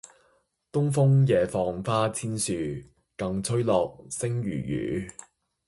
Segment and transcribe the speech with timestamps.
[0.71, 2.83] 東風夜放花千樹，
[3.15, 5.07] 更吹落、星如雨